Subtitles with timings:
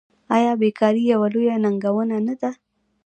[0.35, 2.51] آیا بیکاري یوه لویه ننګونه نه ده؟